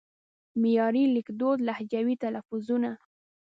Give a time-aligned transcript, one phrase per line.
[0.61, 2.91] معیاري لیکدود لهجوي تلفظونه